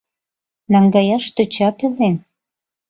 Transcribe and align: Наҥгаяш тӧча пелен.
Наҥгаяш 0.71 1.25
тӧча 1.35 1.69
пелен. 1.77 2.15